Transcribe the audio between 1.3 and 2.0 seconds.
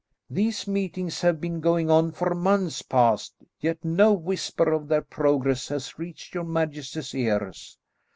been going